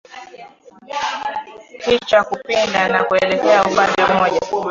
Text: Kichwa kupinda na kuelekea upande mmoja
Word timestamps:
Kichwa 1.85 2.23
kupinda 2.23 2.87
na 2.87 3.03
kuelekea 3.03 3.63
upande 3.65 4.03
mmoja 4.13 4.41